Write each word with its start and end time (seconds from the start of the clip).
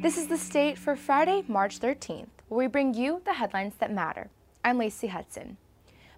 This 0.00 0.16
is 0.16 0.28
the 0.28 0.38
state 0.38 0.78
for 0.78 0.96
Friday, 0.96 1.44
March 1.46 1.78
13th, 1.78 2.28
where 2.48 2.56
we 2.56 2.66
bring 2.68 2.94
you 2.94 3.20
the 3.26 3.34
headlines 3.34 3.74
that 3.80 3.92
matter. 3.92 4.30
I'm 4.64 4.78
Lacey 4.78 5.08
Hudson. 5.08 5.58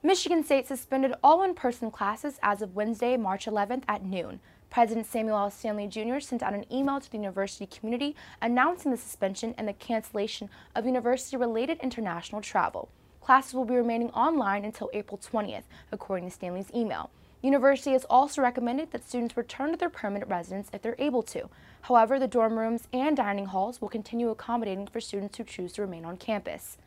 Michigan 0.04 0.44
State 0.44 0.68
suspended 0.68 1.14
all 1.20 1.42
in-person 1.42 1.90
classes 1.90 2.38
as 2.44 2.62
of 2.62 2.76
Wednesday, 2.76 3.16
March 3.16 3.46
11th 3.46 3.82
at 3.88 4.04
noon. 4.04 4.38
President 4.70 5.04
Samuel 5.04 5.36
L. 5.36 5.50
Stanley 5.50 5.88
Jr. 5.88 6.20
sent 6.20 6.44
out 6.44 6.54
an 6.54 6.64
email 6.72 7.00
to 7.00 7.10
the 7.10 7.16
university 7.16 7.66
community 7.66 8.14
announcing 8.40 8.92
the 8.92 8.96
suspension 8.96 9.52
and 9.58 9.66
the 9.66 9.72
cancellation 9.72 10.48
of 10.76 10.86
university-related 10.86 11.80
international 11.82 12.40
travel. 12.40 12.88
Classes 13.20 13.52
will 13.52 13.64
be 13.64 13.74
remaining 13.74 14.10
online 14.10 14.64
until 14.64 14.90
April 14.92 15.18
20th, 15.18 15.64
according 15.90 16.28
to 16.28 16.34
Stanley's 16.34 16.70
email. 16.72 17.10
University 17.42 17.90
has 17.90 18.06
also 18.08 18.40
recommended 18.40 18.92
that 18.92 19.06
students 19.06 19.36
return 19.36 19.72
to 19.72 19.76
their 19.76 19.90
permanent 19.90 20.30
residence 20.30 20.70
if 20.72 20.80
they're 20.80 20.94
able 21.00 21.24
to. 21.24 21.48
However, 21.82 22.20
the 22.20 22.28
dorm 22.28 22.56
rooms 22.56 22.86
and 22.92 23.16
dining 23.16 23.46
halls 23.46 23.80
will 23.80 23.88
continue 23.88 24.30
accommodating 24.30 24.86
for 24.86 25.00
students 25.00 25.36
who 25.36 25.44
choose 25.44 25.72
to 25.72 25.82
remain 25.82 26.04
on 26.04 26.16
campus. 26.16 26.78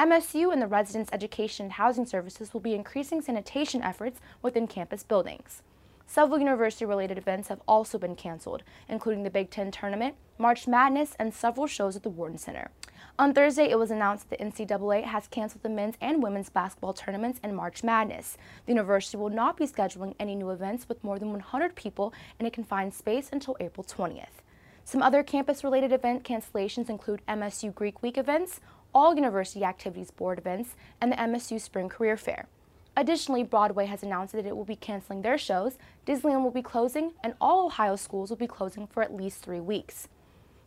MSU 0.00 0.52
and 0.52 0.60
the 0.60 0.66
Residence 0.66 1.10
Education 1.12 1.66
and 1.66 1.72
Housing 1.74 2.06
Services 2.06 2.52
will 2.52 2.60
be 2.60 2.74
increasing 2.74 3.22
sanitation 3.22 3.82
efforts 3.82 4.18
within 4.42 4.66
campus 4.66 5.04
buildings. 5.04 5.62
Several 6.08 6.40
university-related 6.40 7.16
events 7.16 7.46
have 7.46 7.60
also 7.68 7.96
been 7.96 8.16
canceled, 8.16 8.64
including 8.88 9.22
the 9.22 9.30
Big 9.30 9.48
Ten 9.48 9.70
Tournament, 9.70 10.16
March 10.38 10.66
Madness, 10.66 11.14
and 11.20 11.32
several 11.32 11.68
shows 11.68 11.94
at 11.94 12.02
the 12.02 12.08
Wharton 12.08 12.38
Center. 12.38 12.72
On 13.18 13.34
Thursday, 13.34 13.70
it 13.70 13.78
was 13.78 13.90
announced 13.90 14.30
that 14.30 14.38
the 14.38 14.44
NCAA 14.44 15.04
has 15.04 15.28
canceled 15.28 15.62
the 15.62 15.68
men's 15.68 15.96
and 16.00 16.22
women's 16.22 16.48
basketball 16.48 16.92
tournaments 16.92 17.38
and 17.42 17.54
March 17.54 17.84
Madness. 17.84 18.38
The 18.66 18.72
university 18.72 19.16
will 19.16 19.30
not 19.30 19.56
be 19.56 19.66
scheduling 19.66 20.14
any 20.18 20.34
new 20.34 20.50
events 20.50 20.88
with 20.88 21.04
more 21.04 21.18
than 21.18 21.30
100 21.30 21.74
people 21.74 22.14
in 22.38 22.46
a 22.46 22.50
confined 22.50 22.94
space 22.94 23.28
until 23.32 23.56
April 23.60 23.84
20th. 23.84 24.40
Some 24.84 25.02
other 25.02 25.22
campus-related 25.22 25.92
event 25.92 26.24
cancellations 26.24 26.88
include 26.88 27.20
MSU 27.28 27.74
Greek 27.74 28.02
Week 28.02 28.16
events, 28.16 28.60
all 28.94 29.14
University 29.14 29.64
Activities 29.64 30.10
Board 30.10 30.38
events, 30.38 30.74
and 31.00 31.12
the 31.12 31.16
MSU 31.16 31.60
Spring 31.60 31.88
Career 31.88 32.16
Fair. 32.16 32.48
Additionally, 32.96 33.44
Broadway 33.44 33.86
has 33.86 34.02
announced 34.02 34.32
that 34.32 34.46
it 34.46 34.56
will 34.56 34.64
be 34.64 34.76
canceling 34.76 35.22
their 35.22 35.38
shows, 35.38 35.78
Disneyland 36.06 36.42
will 36.42 36.50
be 36.50 36.62
closing, 36.62 37.12
and 37.22 37.34
all 37.40 37.66
Ohio 37.66 37.96
schools 37.96 38.30
will 38.30 38.36
be 38.36 38.46
closing 38.46 38.86
for 38.86 39.02
at 39.02 39.14
least 39.14 39.42
three 39.42 39.60
weeks. 39.60 40.08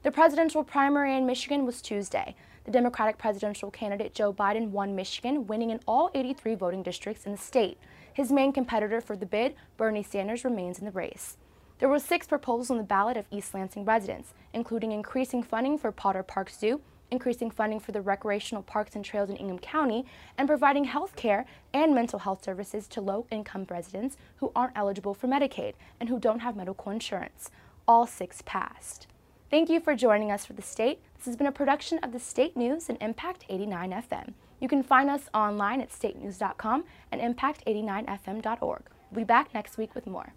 The 0.03 0.11
presidential 0.11 0.65
primary 0.65 1.15
in 1.15 1.25
Michigan 1.25 1.65
was 1.65 1.81
Tuesday. 1.81 2.35
The 2.65 2.71
Democratic 2.71 3.17
presidential 3.17 3.71
candidate 3.71 4.13
Joe 4.13 4.33
Biden 4.33 4.71
won 4.71 4.97
Michigan, 4.97 5.47
winning 5.47 5.69
in 5.69 5.79
all 5.87 6.11
83 6.13 6.55
voting 6.55 6.83
districts 6.83 7.25
in 7.25 7.31
the 7.31 7.37
state. 7.37 7.77
His 8.13 8.29
main 8.29 8.51
competitor 8.51 8.99
for 8.99 9.15
the 9.15 9.25
bid, 9.25 9.55
Bernie 9.77 10.03
Sanders, 10.03 10.43
remains 10.43 10.77
in 10.77 10.83
the 10.83 10.91
race. 10.91 11.37
There 11.79 11.87
were 11.87 11.99
six 11.99 12.27
proposals 12.27 12.69
on 12.69 12.79
the 12.79 12.83
ballot 12.83 13.15
of 13.15 13.27
East 13.31 13.53
Lansing 13.53 13.85
residents, 13.85 14.33
including 14.53 14.91
increasing 14.91 15.41
funding 15.41 15.77
for 15.77 15.89
Potter 15.93 16.21
Park 16.21 16.49
Zoo, 16.49 16.81
increasing 17.09 17.49
funding 17.49 17.79
for 17.79 17.93
the 17.93 18.01
recreational 18.01 18.63
parks 18.63 18.97
and 18.97 19.05
trails 19.05 19.29
in 19.29 19.37
Ingham 19.37 19.59
County, 19.59 20.05
and 20.37 20.49
providing 20.49 20.83
health 20.83 21.15
care 21.15 21.45
and 21.73 21.95
mental 21.95 22.19
health 22.19 22.43
services 22.43 22.89
to 22.89 22.99
low-income 22.99 23.67
residents 23.69 24.17
who 24.35 24.51
aren't 24.53 24.77
eligible 24.77 25.13
for 25.13 25.29
Medicaid 25.29 25.75
and 26.01 26.09
who 26.09 26.19
don't 26.19 26.39
have 26.39 26.57
medical 26.57 26.91
insurance. 26.91 27.49
All 27.87 28.05
six 28.05 28.41
passed. 28.45 29.07
Thank 29.53 29.69
you 29.69 29.79
for 29.79 29.95
joining 29.95 30.31
us 30.31 30.47
for 30.47 30.53
The 30.53 30.63
State. 30.63 30.99
This 31.15 31.27
has 31.27 31.35
been 31.35 31.45
a 31.45 31.51
production 31.51 31.99
of 31.99 32.11
the 32.11 32.17
State 32.17 32.57
News 32.57 32.89
and 32.89 32.97
Impact 32.99 33.45
89 33.47 33.91
FM. 33.91 34.33
You 34.59 34.67
can 34.67 34.81
find 34.81 35.11
us 35.11 35.29
online 35.31 35.79
at 35.79 35.91
statenews.com 35.91 36.83
and 37.11 37.21
impact89fm.org. 37.21 38.81
We'll 39.11 39.19
be 39.19 39.23
back 39.23 39.53
next 39.53 39.77
week 39.77 39.93
with 39.93 40.07
more. 40.07 40.33